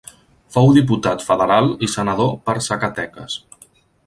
Fou 0.53 0.71
Diputat 0.77 1.25
Federal 1.27 1.69
i 1.89 1.93
Senador 1.97 2.33
per 2.49 2.57
Zacatecas. 2.71 3.39